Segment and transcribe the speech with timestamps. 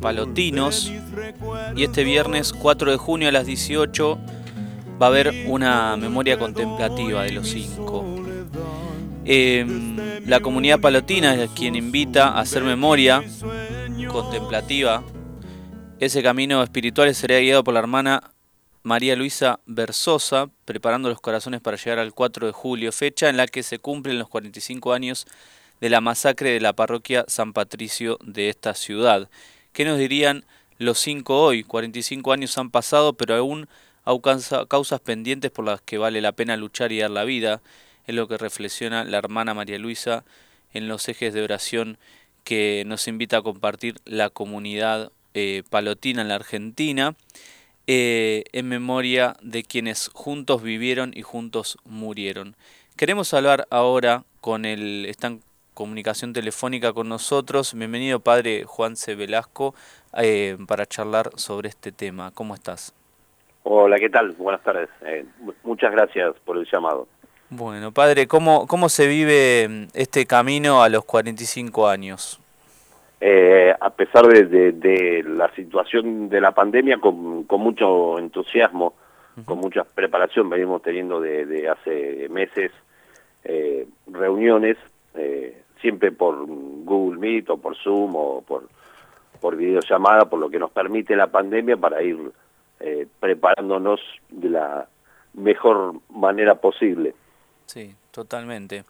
[0.00, 0.92] palotinos.
[1.76, 4.18] Y este viernes 4 de junio a las 18
[5.00, 8.04] va a haber una memoria contemplativa de los cinco.
[9.24, 13.22] Em, la comunidad palotina es quien invita a hacer memoria
[14.10, 15.02] contemplativa.
[16.00, 18.22] Ese camino espiritual será guiado por la hermana
[18.82, 23.46] María Luisa Versosa, preparando los corazones para llegar al 4 de julio, fecha en la
[23.46, 25.26] que se cumplen los 45 años
[25.80, 29.28] de la masacre de la parroquia San Patricio de esta ciudad.
[29.72, 30.44] ¿Qué nos dirían
[30.78, 31.62] los cinco hoy?
[31.62, 33.68] 45 años han pasado, pero aún
[34.04, 34.18] hay
[34.68, 37.62] causas pendientes por las que vale la pena luchar y dar la vida.
[38.06, 40.24] Es lo que reflexiona la hermana María Luisa
[40.72, 41.98] en los ejes de oración
[42.44, 47.14] que nos invita a compartir la comunidad eh, palotina en la Argentina.
[47.86, 52.54] Eh, en memoria de quienes juntos vivieron y juntos murieron.
[52.96, 55.42] Queremos hablar ahora con el, está en
[55.80, 59.14] comunicación telefónica con nosotros, bienvenido padre Juan C.
[59.14, 59.74] Velasco,
[60.14, 62.32] eh, para charlar sobre este tema.
[62.34, 62.94] ¿Cómo estás?
[63.62, 64.32] Hola, ¿qué tal?
[64.32, 64.90] Buenas tardes.
[65.06, 65.24] Eh,
[65.62, 67.08] muchas gracias por el llamado.
[67.48, 72.38] Bueno, padre, ¿cómo, ¿cómo se vive mm, este camino a los 45 años?
[73.18, 78.92] Eh, a pesar de, la situación de la pandemia, con, mucho entusiasmo,
[79.46, 82.70] con mucha preparación, venimos teniendo de, hace meses
[83.44, 84.76] eh, reuniones,
[85.14, 88.68] eh, siempre por Google Meet o por Zoom o por,
[89.40, 92.32] por videollamada, por lo que nos permite la pandemia para ir
[93.20, 94.88] preparándonos de la
[95.34, 97.14] mejor manera posible.
[97.66, 98.84] Sí, totalmente.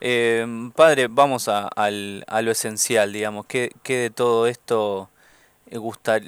[0.00, 3.46] Eh, padre, vamos a, lo esencial, digamos.
[3.46, 5.08] ¿Qué, de todo esto
[5.70, 5.78] le,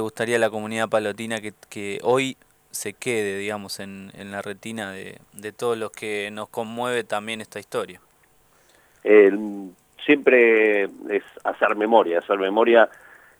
[0.00, 2.36] gustaría a la comunidad palotina que, hoy
[2.70, 8.00] se quede, digamos, en, la retina de, todos los que nos conmueve también esta historia?
[10.04, 12.18] Siempre es hacer memoria.
[12.18, 12.88] Hacer memoria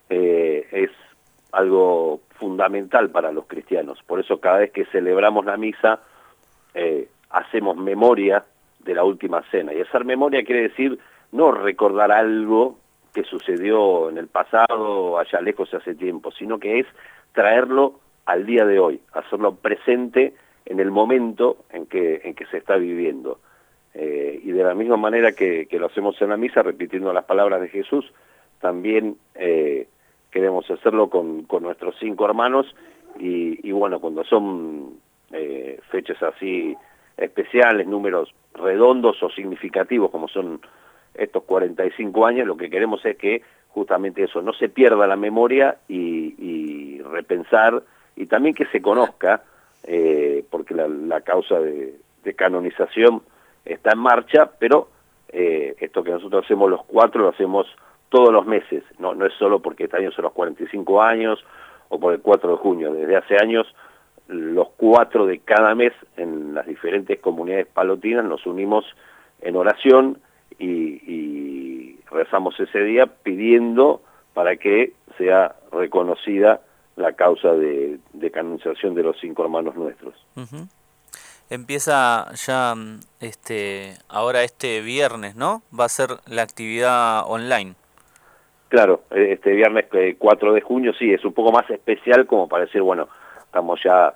[0.09, 0.91] eh, es
[1.53, 4.03] algo fundamental para los cristianos.
[4.07, 6.01] Por eso cada vez que celebramos la misa,
[6.75, 8.45] eh, hacemos memoria
[8.81, 9.73] de la última cena.
[9.73, 10.99] Y hacer memoria quiere decir
[11.31, 12.79] no recordar algo
[13.15, 16.87] que sucedió en el pasado, allá lejos hace tiempo, sino que es
[17.33, 20.35] traerlo al día de hoy, hacerlo presente
[20.65, 23.39] en el momento en que, en que se está viviendo.
[23.95, 27.61] Eh, y de la misma manera que, lo hacemos en la misa, repitiendo las palabras
[27.61, 28.13] de Jesús,
[28.61, 29.89] también eh,
[30.31, 32.75] queremos hacerlo con, con, nuestros cinco hermanos.
[33.19, 34.95] Y, y bueno, cuando son
[35.33, 36.77] eh, fechas así
[37.17, 40.61] especiales, números redondos o significativos como son
[41.15, 45.79] estos 45 años, lo que queremos es que justamente eso, no se pierda la memoria
[45.89, 47.83] y, repensar
[48.17, 49.43] y también que se conozca,
[49.85, 51.99] eh, porque la, causa de,
[52.37, 53.23] canonización
[53.65, 54.89] está en marcha, pero
[55.29, 57.67] eh, esto que nosotros hacemos los cuatro lo hacemos
[58.09, 61.43] todos los meses, no, es solo porque este año son los 45 años
[61.89, 63.67] o por el 4 de junio, desde hace años
[64.29, 68.85] los cuatro de cada mes en las diferentes comunidades palotinas nos unimos
[69.41, 70.19] en oración
[70.59, 74.03] y, rezamos ese día pidiendo
[74.35, 76.61] para que sea reconocida
[76.97, 77.99] la causa de,
[78.31, 80.15] canonización de los cinco hermanos nuestros.
[81.53, 82.75] Empieza ya
[83.21, 85.61] este ahora este viernes, ¿no?
[85.79, 87.75] Va a ser la actividad online.
[88.71, 89.85] Claro, este viernes
[90.17, 93.07] 4 eh, de junio sí, es un poco más especial como para decir, bueno,
[93.45, 94.15] estamos ya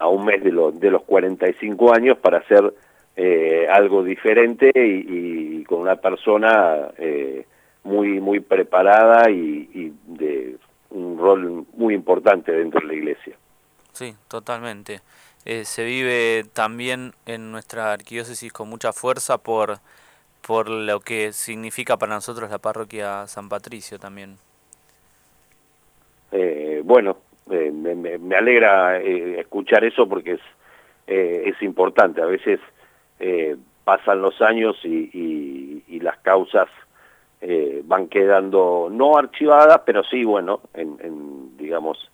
[0.00, 2.74] a un mes de, de los 45 años para hacer
[3.14, 7.46] eh, algo diferente y, con una persona eh,
[7.84, 10.56] muy muy preparada y, de
[10.90, 13.36] un rol muy importante dentro de la iglesia.
[13.92, 15.02] Sí, totalmente.
[15.48, 19.78] Eh, se vive también en nuestra arquidiócesis con mucha fuerza por,
[20.46, 24.36] por lo que significa para nosotros la parroquia San Patricio también.
[26.84, 27.16] bueno,
[27.50, 30.40] eh, me, alegra eh, escuchar eso porque es,
[31.06, 32.20] eh, es importante.
[32.20, 32.60] A veces
[33.84, 36.68] pasan los años y, y, las causas
[37.84, 42.10] van quedando no archivadas, pero sí, bueno, en, digamos,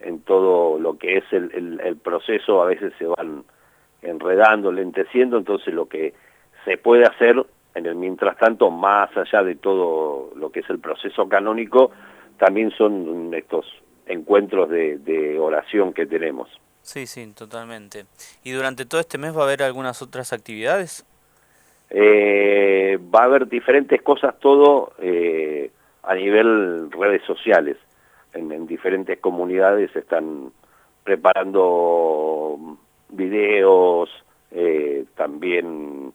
[0.00, 3.44] en todo lo que es el, el, proceso a veces se van
[4.02, 6.14] enredando, lenteciendo, entonces lo que
[6.64, 7.44] se puede hacer
[7.74, 11.92] en el mientras tanto, más allá de todo lo que es el proceso canónico,
[12.38, 13.66] también son estos
[14.06, 16.48] encuentros de, oración que tenemos.
[16.82, 18.06] Sí, sí, totalmente.
[18.42, 21.04] ¿Y durante todo este mes va a haber algunas otras actividades?
[21.90, 25.70] Eh, va a haber diferentes cosas, todo eh,
[26.02, 27.76] a nivel redes sociales.
[28.32, 30.52] En, diferentes comunidades están
[31.04, 32.78] preparando
[33.08, 34.10] videos,
[34.50, 36.12] eh, también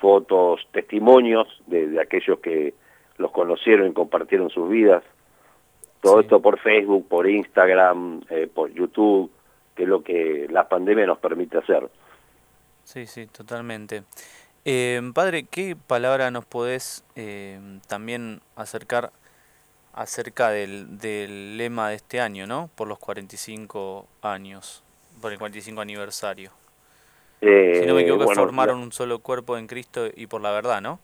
[0.00, 2.72] fotos, testimonios de, de aquellos que
[3.18, 5.02] los conocieron y compartieron sus vidas
[6.00, 9.30] Todo esto por Facebook, por Instagram, eh, por YouTube,
[9.74, 11.88] que es lo que la pandemia nos permite hacer.
[12.84, 14.04] Sí, sí, totalmente.
[14.64, 17.58] Eh, padre, ¿qué palabra nos podés eh,
[17.88, 19.10] también acercar
[19.96, 22.70] acerca del, del, lema de este año, ¿no?
[22.76, 24.84] Por los 45 años,
[25.20, 26.50] por el 45 aniversario.
[27.40, 31.00] si no me equivoco, formaron un solo cuerpo en Cristo y por la verdad, ¿no?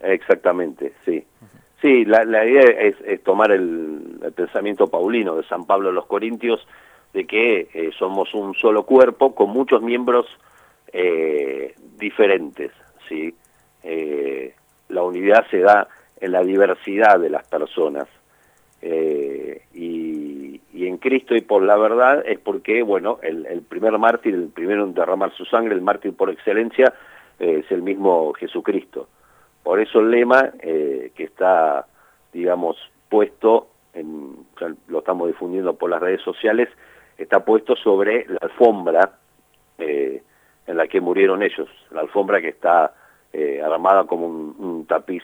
[0.00, 1.24] Exactamente, sí.
[1.80, 6.66] Sí, la, la idea es, tomar el, pensamiento paulino de San Pablo a los Corintios,
[7.12, 10.26] de que eh, somos un solo cuerpo con muchos miembros
[10.92, 12.72] eh, diferentes,
[13.08, 13.34] ¿sí?
[13.82, 14.54] Eh,
[14.88, 15.88] la unidad se da
[16.20, 18.06] en la diversidad de las personas.
[18.82, 24.48] y, y, en Cristo y por la verdad es porque, bueno, el, primer mártir, el
[24.48, 26.92] primero en derramar su sangre, el mártir por excelencia,
[27.38, 29.08] es el mismo Jesucristo.
[29.62, 31.86] Por eso el lema eh, que está,
[32.32, 32.76] digamos,
[33.08, 33.68] puesto,
[34.86, 36.68] lo estamos difundiendo por las redes sociales,
[37.18, 39.18] está puesto sobre la alfombra
[39.78, 40.22] eh,
[40.66, 42.94] en la que murieron ellos, la alfombra que está
[43.32, 45.22] eh, armada como un, tapiz,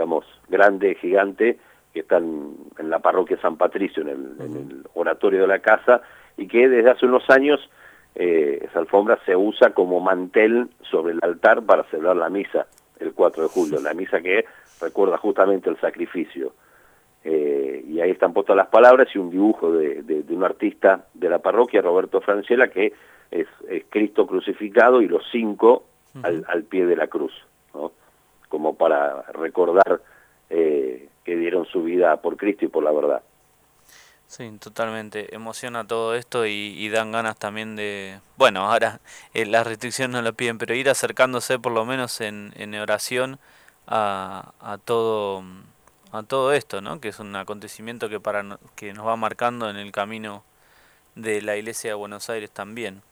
[0.00, 1.58] digamos, grande, gigante,
[1.92, 6.00] que está en, la parroquia San Patricio, en el, oratorio de la casa,
[6.38, 7.60] y que desde hace unos años
[8.14, 12.66] esa alfombra se usa como mantel sobre el altar para celebrar la misa
[12.98, 14.46] el 4 de julio, la misa que
[14.80, 16.54] recuerda justamente el sacrificio.
[17.22, 21.28] Eh, y ahí están puestas las palabras y un dibujo de, de, un artista de
[21.28, 22.94] la parroquia, Roberto Francella, que
[23.30, 23.46] es,
[23.90, 25.84] Cristo crucificado y los cinco
[26.22, 27.32] al, al, pie de la cruz.
[28.50, 30.02] Como para recordar
[30.50, 33.22] eh, que dieron su vida por Cristo y por la verdad.
[34.26, 35.34] Sí, totalmente.
[35.34, 38.20] Emociona todo esto y, dan ganas también de...
[38.36, 39.00] Bueno, ahora
[39.34, 43.38] eh, las restricciones no lo piden, pero ir acercándose por lo menos en, en oración
[43.86, 45.42] a, a, todo,
[46.12, 47.00] a todo esto, ¿no?
[47.00, 50.44] Que es un acontecimiento que, para, que nos va marcando en el camino
[51.16, 53.02] de la Iglesia de Buenos Aires también.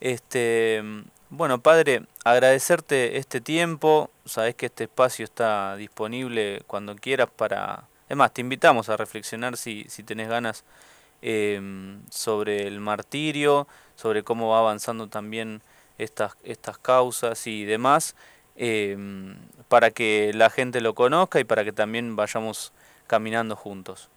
[0.00, 0.82] Este,
[1.28, 4.10] bueno, Padre, agradecerte este tiempo.
[4.24, 9.56] Sabes que este espacio está disponible cuando quieras para es más, te invitamos a reflexionar
[9.56, 10.64] si, si tenés ganas
[11.22, 15.62] em, sobre el martirio, sobre cómo va avanzando también
[15.96, 18.16] estas, estas causas y demás,
[18.56, 19.36] em,
[19.68, 22.72] para que la gente lo conozca y para que también vayamos
[23.06, 24.08] caminando juntos.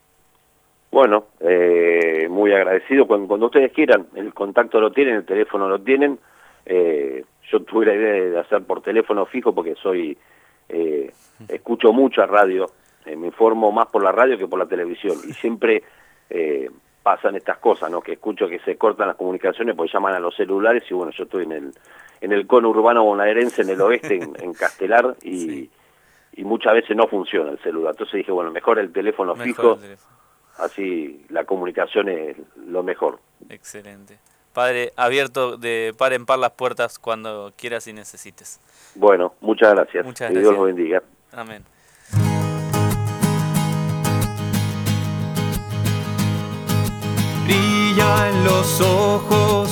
[0.94, 3.07] Bueno, eh, muy agradecido.
[3.07, 6.19] Cuando, cuando, ustedes quieran, el contacto lo tienen, el teléfono lo tienen.
[6.66, 10.18] Eh, yo tuve la idea de hacer por teléfono fijo porque soy
[10.69, 11.12] eh,
[11.50, 12.68] escucho mucha radio
[13.06, 15.84] eh, me informo más por la radio que por la televisión y siempre
[16.30, 16.69] eh,
[17.01, 18.00] pasan estas cosas, ¿no?
[18.00, 21.24] Que escucho que se cortan las comunicaciones porque llaman a los celulares y bueno, yo
[21.24, 21.74] estoy en el
[22.22, 25.69] en el cono urbano bonaerense en el oeste, en, Castelar y,
[26.34, 27.92] y muchas veces no funciona el celular.
[27.92, 29.78] Entonces dije, bueno, mejor el teléfono fijo,
[30.58, 33.20] así la comunicación es lo mejor.
[33.50, 34.20] Excelente.
[34.54, 38.60] Padre, abierto de par en par las puertas cuando quieras y necesites.
[38.96, 40.06] Bueno, muchas gracias.
[40.06, 41.02] Muchas que Dios los bendiga.
[41.32, 41.64] Amén.
[47.44, 49.70] brilla en los ojos